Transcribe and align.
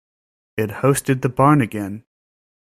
It 0.57 0.71
hosted 0.81 1.21
the 1.21 1.29
Barn 1.29 1.61
Again! 1.61 2.05